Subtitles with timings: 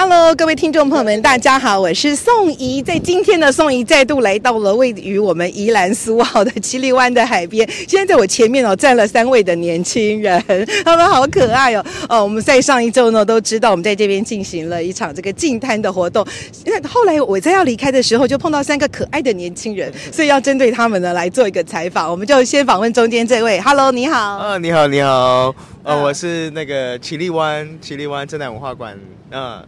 [0.00, 2.80] Hello，各位听众朋友们，大家好，我是宋怡。
[2.80, 7.68] 在今天的宋怡再度来到了位于我们宜兰苏澳的七里湾的海边。
[7.88, 10.40] 现在在我前面哦，站了三位的年轻人，
[10.84, 11.84] 他们好可爱哦。
[12.08, 16.24] 哦，我们在上一周呢都知道，我们在这边进行了一场这个净滩的活动。
[16.64, 22.08] 那后来我在要离开的时候，就碰到三个可爱的年轻人，所以要针对他们呢来做一个采访。
[22.08, 24.16] 我们就先访问中间这位，Hello，你好。
[24.16, 25.52] 啊，你好，你好。
[25.88, 28.98] 呃，我是那个绮丽湾绮丽湾正南文化馆，
[29.30, 29.66] 嗯。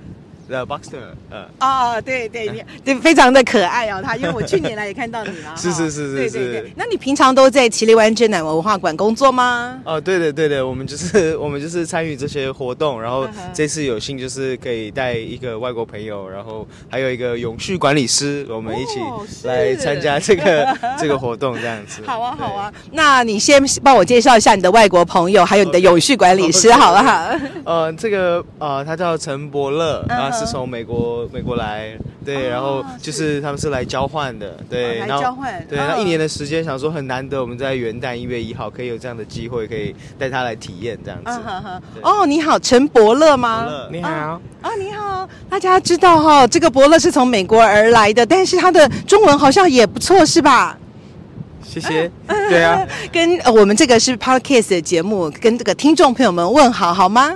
[0.49, 6.73] The Boxer，嗯，哦，对对，你对，非常的可爱哦，他，因为我去年来也看到你了， 是是是是，对对对。
[6.77, 9.81] 那你平常都在麒麟湾真南文化馆工作吗？
[9.85, 18.99] 哦，对的对的，我们就是我们就是参与这些活动，然后这次有幸就是可以带一个外国朋友，然后还有一个永续管理师，我们一起
[19.47, 22.03] 来参加这个 这个活动，这样子。
[22.05, 27.31] 好啊好啊，那你先帮我介绍一下你的外国朋友，还有你的永续管理师，好不好？
[27.65, 30.40] 呃，这个呃，他叫陈伯乐啊。
[30.41, 41.41] 是从美国美国来，对，然后就是他们是来交换的，对，然后交换，对，那一年的时间，想说很难得，我们在元旦一月一号可以有这样的机会，可以带他来体验这样子。
[42.03, 43.69] 哦，你好，陈伯乐吗？
[43.91, 44.11] 你好，
[44.63, 50.77] 啊，你好，大家知道哈，这个伯乐是从美国而来的，但是他的中文好像也不错，是吧？
[51.63, 52.11] 谢谢。
[52.27, 57.33] 对啊， 跟我们这个是 Podcast 的节目，跟这个听众朋友们问好，好吗？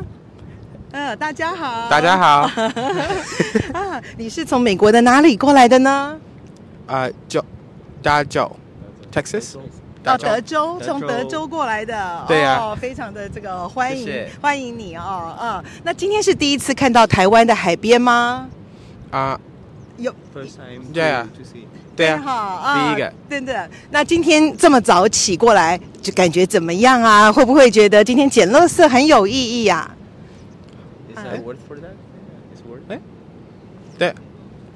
[0.97, 1.89] 嗯，大家好。
[1.91, 2.48] 大家好。
[3.75, 6.17] 啊，你是从美国的哪里过来的呢？
[6.87, 7.45] 啊，叫
[8.00, 8.48] 加州
[9.12, 9.56] ，Texas。
[10.04, 12.25] 到德州，从德州过来的。
[12.28, 12.59] 对呀。
[12.60, 15.37] 哦，非常的这个欢迎，欢迎你哦。
[15.43, 18.49] 嗯，那今天是第一次看到台湾的海边吗？
[19.10, 19.41] 啊，
[19.97, 20.12] 有。
[20.33, 20.93] First time。
[20.93, 21.28] 对啊。
[21.97, 22.22] 对啊。
[22.25, 22.75] 好。
[22.77, 23.12] 第一个。
[23.28, 23.69] 真的。
[23.91, 27.33] 那今天这么早起过来，就感觉怎么样啊？
[27.33, 29.91] 会不会觉得今天捡垃圾很有意义呀？
[31.44, 31.94] 哎，word for that?
[32.55, 32.82] Is word?
[32.88, 33.00] 哎，
[33.99, 34.15] 对，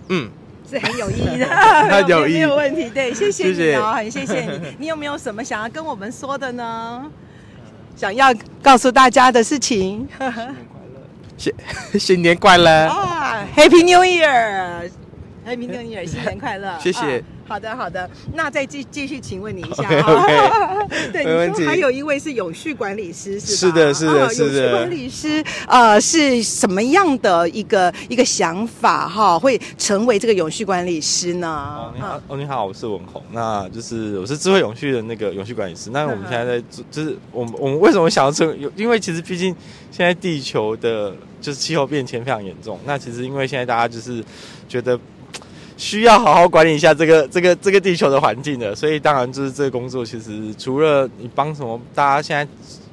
[0.09, 0.31] 嗯，
[0.69, 1.47] 是很有意义的，
[1.91, 2.91] 很有意义，没有问题。
[2.91, 4.77] 对，谢谢你哦，很谢谢你。
[4.81, 7.11] 你有没有什么想要跟我们说的呢？
[7.97, 10.07] 想要告诉大家的事情？
[10.09, 10.37] 新年
[10.69, 11.01] 快乐，
[11.37, 11.53] 新
[11.99, 17.25] 新年快乐啊！Happy New Year，Happy New Year，新年快乐，谢谢。
[17.49, 23.73] 好的，好的，那再继继续请问你一下 okay, 对，你说还有一位是永续管理师，是吧？
[23.73, 24.61] 是的，是的，是的。
[24.61, 31.49] 永续管理师，呃，是什么样的一个一个想法哈，会成为这个永续管理师呢？
[31.49, 35.89] 哦，你好，哦，你好，我是文宏，那就是我是智慧永续的那个永续管理师。
[35.91, 38.55] 那我们现在在做，就是我们我们为什么想要成？
[38.77, 39.57] 因为其实毕竟
[39.91, 42.79] 现在地球的就是气候变迁非常严重。
[42.85, 44.23] 那其实因为现在大家就是
[44.69, 45.01] 觉得。
[45.79, 52.47] 需要好好管理一下这个这个这个地球的环境的，所以当然就是这个工作，其实除了你帮什么，大家现在。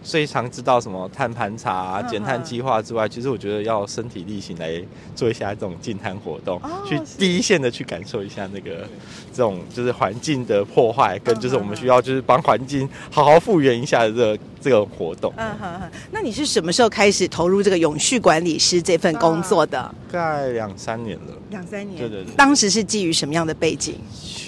[0.05, 4.79] 最常知道什么碳盘查、啊、减碳计划之外，其实我觉得要身体力行来
[5.16, 8.88] 做一下这种净碳活动，去第一线的去感受一下那个
[9.33, 15.33] 这种就是环境的破坏，跟就是我们需要就是帮环境好好复原一下的这个这个活动。
[15.38, 19.93] 嗯哼哼，那你是什么时候开始投入这个永续管理师这份工作的？
[20.11, 21.33] 大概两三年了。
[21.49, 21.97] 两三年。
[21.97, 22.33] 对对对。
[22.35, 23.95] 当时是基于什么样的背景？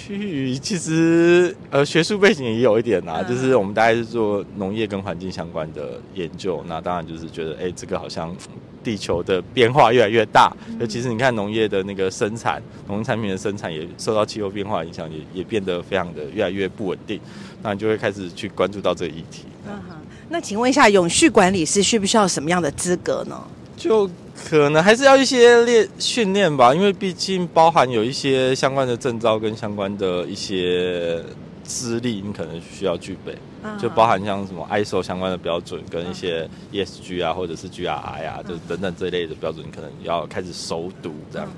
[0.06, 8.34] 基于其实呃学术背景也有一点啦，就是我们大概是做农业跟环境相关的研究，那当然就是觉得哎，这个好像
[8.82, 17.20] 地球的变化越来越大，尤其是你看农业的那个生产，农产品的生产也受到气候变化影响，也也变得非常的越来越不稳定，
[17.62, 19.44] 那你就会开始去关注到这个议题。
[19.66, 19.96] 嗯哼，
[20.28, 23.38] 那请问一下，永续管理是需不需要什么样的资格呢？
[23.76, 24.10] 就
[24.48, 31.22] 可能还是要一些练训练吧，因为毕竟包含有一些相关的证照跟相关的一些
[31.62, 33.36] 资历，你可能需要具备。
[33.78, 41.48] 就包含像什么 ISO 相关的标准，跟一些 ESG 啊，或者是 GRI 啊，就等等这一类的标准，你可能要开始熟读这样。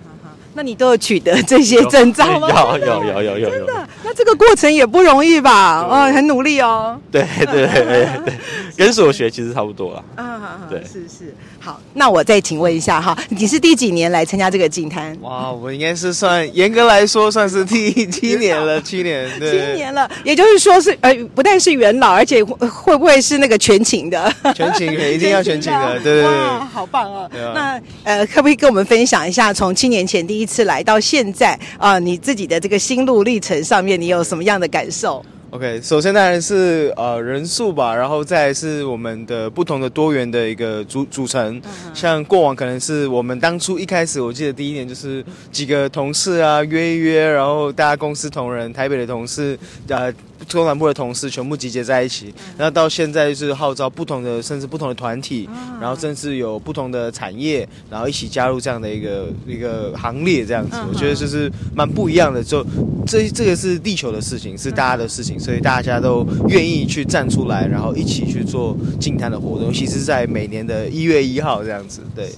[0.55, 2.49] 那你都有取得这些证照吗？
[2.79, 3.51] 有有有有有有。
[3.51, 3.73] 真的？
[3.75, 5.87] 那那这个过程也不容易吧？
[5.89, 6.99] 哦，很努力哦。
[7.11, 8.09] 对对对对，
[8.77, 10.05] 跟所学其实差不多了。
[10.17, 11.35] 啊，对，是是。
[11.63, 15.17] 好，那我再请问一下哈，你是第几年来参加这个净摊？
[15.21, 20.11] 哇，我应该是算严格来说算是第七年了， 七年，对，七年了。
[20.25, 24.33] 也就是说是呃，不但是元老，而且会不会是那个全勤的？
[24.55, 26.25] 全勤，一定要全勤的，对对对。
[26.25, 27.31] 哇，好棒哦。
[27.55, 41.61] 那呃，可不可以跟我们分享一下，从七年前第一次来到现在啊，你自己的这个心路历程上面，你有什么样的感受？OK，首先当然是呃人数吧，然后再是我们的不同的多元的一个组组成。
[41.93, 45.23] 像过往可能是我们当初一开始，我记得第一年就是
[45.53, 49.59] 几个同事啊约一约，然后大家公司同仁，台北的同事，
[49.89, 50.11] 呃。
[50.51, 55.49] 中南部的同事全部集结在一起，然后到现在就是号召不同的，甚至不同的团体，
[55.81, 62.43] 然后甚至有不同的产业，然后一起加入这样的一个一个行列，这样子，我觉得就是蛮不一样的。
[62.43, 62.67] 就
[63.07, 72.29] 这这个是地球的事情，是大家的事情，所以大家都愿意去站出来，然后一起去做净滩的活动，尤其是在每年的一月一号这样子，对。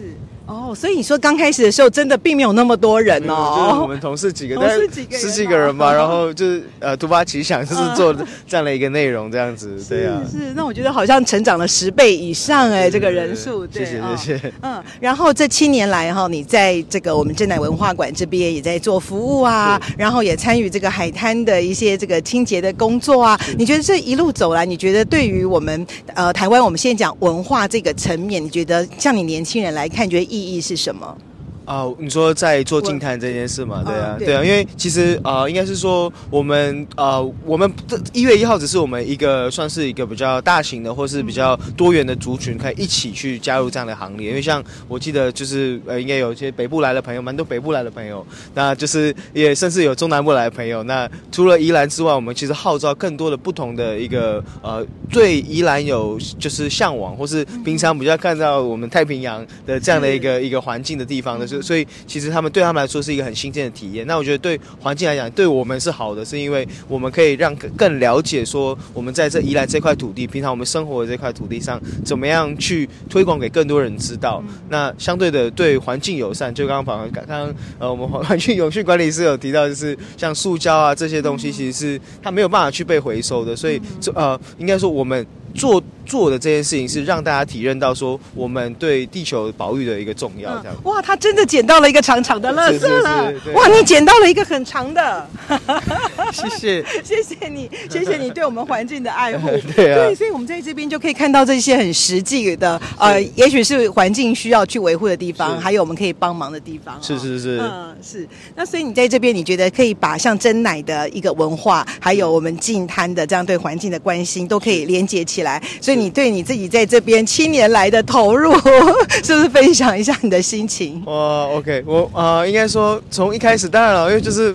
[0.46, 3.54] 哦，所以你说刚开始的时候，真的并没有那么多人哦。
[3.56, 5.92] 就是我们同事几个， 但是十几个人吧。
[5.94, 8.14] 然后就是呃，突发奇想，就是做
[8.46, 10.20] 这样的一个内容，这样子，对啊。
[10.30, 13.66] 是，那我觉得好像成长了十倍以上哎，这个人数。
[13.70, 14.52] 谢谢谢谢。
[14.62, 23.38] 嗯，然后这七年来哈，你在这个我们正乃文化馆这边也在做服务啊，然后也参与这个海滩的一些这个清洁的工作啊。
[23.56, 31.18] 你觉得这一路走来，你觉得对于我们呃台湾，我们现在讲文化这个层面，你觉得像你年轻人来看，觉得意义是什么？
[31.64, 33.82] 啊、呃，你说在做净滩这件事嘛？
[33.84, 44.30] 对啊，对啊，因为其实啊、呃，应该是说我们呃，我们这一月一号只是我们一个算是一个比较大型的，或是比较多元的族群，可以一起去加入这样的行列。
[44.30, 50.82] 因为像我记得就是呃，应该有一些北部来的朋友，蛮多北部来的朋友，那就是也甚至有中南部来的朋友。
[50.82, 61.51] 那除了宜兰之外，我们其实号召更多的不同的一个呃，对宜兰有就是向往，或是平常比较看到我们太平洋的这样的一个一个环境的地方的。
[61.60, 64.06] 所以其实他们对他们来说是一个很新鲜的体验。
[64.06, 74.42] 那我觉得对环境来讲，对我们是好的，是因为我们可以让更了解说我们在这宜兰这块土地，平常我们生活的这块土地上，怎么样去推广给更多人知道。
[74.68, 83.56] 那相对的对环境友善，就刚刚刚刚呃我们环境永续管理师有提到，就是像塑胶啊这些东西，其实是它没有办法去被回收的。
[83.56, 85.82] 所以这呃应该说我们做。
[86.04, 90.50] 做的这件事情是让大家体认到说我们对地球保育的一个重要。
[90.58, 93.32] 这样、嗯、哇，他真的捡到了一个长长的垃圾了！
[93.54, 95.26] 哇，你捡到了一个很长的，
[96.34, 99.46] 谢谢，谢谢你，谢谢你对我们环境的爱护。
[99.76, 107.00] 对啊，对，所以我们在这边就可以看到这些很实际的，呃，也许是环境需要去维护的地方，还有我们可以帮忙的地方。
[107.00, 108.28] 是是是，嗯，是。
[108.56, 115.41] 那所以你在这边，你觉得可以把像真奶的一个文化，还有我们净滩的这样对环境的关心，都可以连接起来。
[115.80, 118.52] 所以你对你自己在这边七年来的投入，
[119.24, 121.02] 是不是分享一下你的心情？
[121.06, 124.54] 哇，OK，我啊、呃，应该说从一开始，当然了，因为就是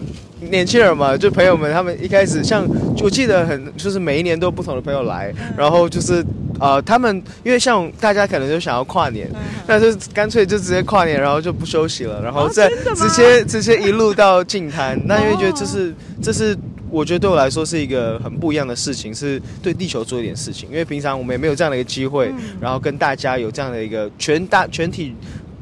[0.52, 2.68] 年轻人嘛，就朋友们他们一开始像，
[3.02, 6.24] 我记得很，就是每一年都有不同的朋友来，然后就是
[6.60, 9.30] 呃，他们因为像大家可能就想要跨年，
[9.68, 16.58] 那就干脆就直接跨年，然后就不休息了，然后再直接直接一路到净滩，那因为觉得这是这是。
[16.90, 25.14] 我觉得对我来说是一个很不一样的事情，是对地球做一点事情，因为平常我们也没有这样的一个机会，然后跟大家有这样的一个全大全体。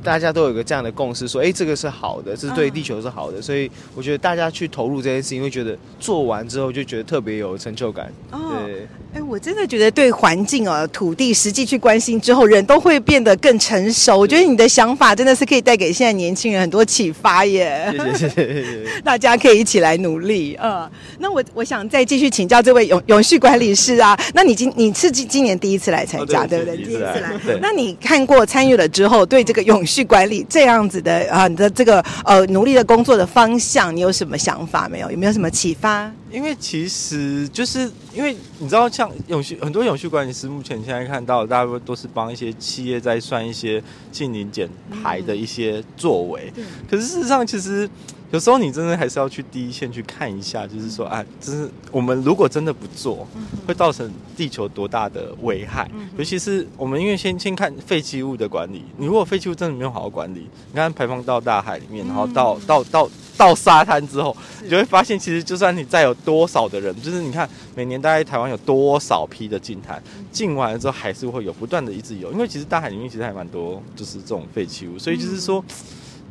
[0.06, 8.12] 大家都有个这样的共识，说，哎，这个是好的，这是对地球是好的，所以我觉得大家去投入这件事情，会觉得做完之后就觉得特别有成就感。
[8.32, 14.18] 哦，对，哎，我真的觉得对环境啊、土地实际去关心之后，人都会变得更成熟。
[14.18, 17.92] 我觉得你的想法真的是可以带给现在年轻人很多启发耶。
[17.92, 20.58] 谢谢谢谢谢谢， 大家可以一起来努力。
[20.62, 20.90] 嗯，
[21.20, 26.86] 那我我想再继续请教这位永永续管理师啊，那你今你是今今年第一次来参加，哦、对，对不对？
[26.86, 27.34] 第一次来。
[27.46, 27.60] 对。
[27.62, 35.10] 那你看过参与了之后，对这个永续去管理这样子的啊，你的这个呃努力的工作的方向，你有什么想法没有？
[35.10, 36.12] 有没有什么启发？
[36.36, 44.70] 因为其实就是因为你知道，像永续很多永续管理师，目前现在看到大部分都是帮一些企业在算一些近零减
[45.02, 46.52] 排的一些作为。
[46.58, 47.90] 嗯、可是事实上，其实。
[48.32, 53.26] 有时候你真的还是要去第一线去看一下，就是说，哎，就是我们如果真的不做，
[53.66, 55.90] 会造成地球多大的危害？
[56.18, 70.02] 尤其是我们因为先先看废弃物的管理，你如果废弃物真的没有好好管理，你看排放到大海里面，然后到到到到沙滩之后，你就会发现，其实就算你再有多少的人，就是你看每年大概台湾有多少批的净滩，
[70.32, 75.64] 进完了之后还是会有不断的一直有，因为其实大海里面其实还蛮多就是这种废弃物，所以就是说。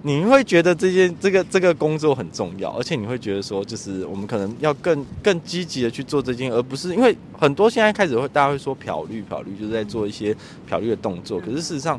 [0.07, 10.37] 你会觉得这件这个这个工作很重要，而且你会觉得说，就是我们可能要更更积极的去做这件，而不是因为很多现在开始会大家会说漂绿漂绿，就是在做一些
[10.67, 11.41] 漂绿的动作。
[11.41, 11.99] 可是事实上，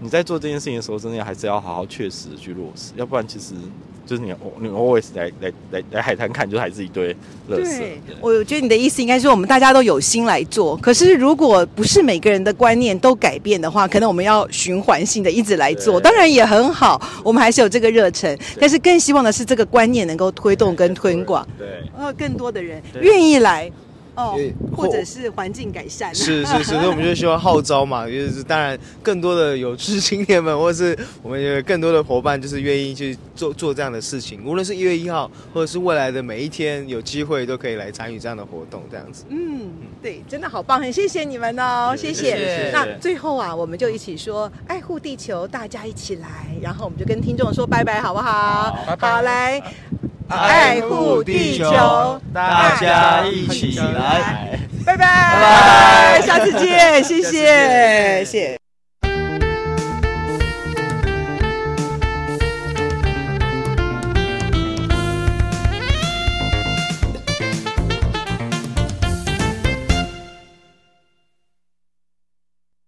[0.00, 3.54] 你在做这件事情的时候，真的还是要好好确实去落实，要不然其实。
[4.06, 7.14] 就是你，你 always 来来来来海滩看，就还是一堆
[7.50, 7.78] 垃圾。
[7.78, 23.70] 对，我觉得你的意思应该是我们大家都有心来做，可是如果不是每个人的观念都改变的话，可能我们要循环性的一直来做，当然也很好，我们还是有这个热忱，但是更希望的是这个观念能够推动跟推广，对，然后更多的人愿意来。
[24.14, 24.38] 哦，
[24.76, 34.44] 或者是环境改善，是是是， 所以我们就希望号召嘛，就是当然更多的有志青年们，或者是我们有更多的伙伴，就是愿意去做做这样的事情。
[34.44, 39.24] 无论是一月一号，或者是未来的每一天，有机会都可以来参与这样的活动，这样子。
[39.28, 39.70] 嗯，
[40.02, 42.36] 对，真的好棒，很谢谢你们哦，谢谢。
[42.36, 42.70] 谢谢。
[42.72, 46.28] 那最后啊，我们就一起说爱护地球，大家一起来，
[46.62, 48.72] 然后我们就跟听众说拜拜，好不好？
[48.72, 49.10] 好，拜拜。
[49.10, 49.62] 好，来。
[50.28, 58.63] 爱护地球，大家一起来，拜拜，拜拜，下次见，谢谢，谢谢。